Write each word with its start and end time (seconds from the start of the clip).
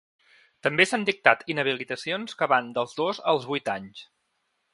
També 0.67 0.87
s’han 0.91 1.03
dictat 1.09 1.43
inhabilitacions 1.55 2.39
que 2.41 2.49
van 2.55 2.73
dels 2.79 2.97
dos 3.03 3.21
als 3.35 3.47
vuit 3.53 3.73
anys. 3.77 4.03